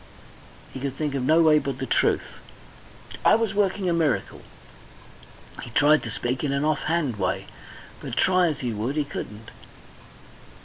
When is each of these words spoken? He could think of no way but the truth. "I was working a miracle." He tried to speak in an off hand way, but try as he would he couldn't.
He 0.73 0.79
could 0.79 0.95
think 0.95 1.13
of 1.13 1.21
no 1.21 1.43
way 1.43 1.59
but 1.59 1.77
the 1.77 1.85
truth. 1.85 2.23
"I 3.23 3.35
was 3.35 3.53
working 3.53 3.87
a 3.87 3.93
miracle." 3.93 4.41
He 5.61 5.69
tried 5.69 6.01
to 6.01 6.09
speak 6.09 6.43
in 6.43 6.51
an 6.51 6.65
off 6.65 6.85
hand 6.85 7.17
way, 7.17 7.45
but 7.99 8.17
try 8.17 8.47
as 8.47 8.61
he 8.61 8.73
would 8.73 8.95
he 8.95 9.05
couldn't. 9.05 9.51